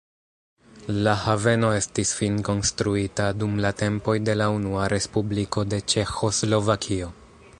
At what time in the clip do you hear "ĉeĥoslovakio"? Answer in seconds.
5.95-7.13